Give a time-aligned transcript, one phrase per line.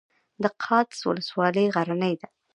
[0.43, 2.27] د قادس ولسوالۍ غرنۍ ده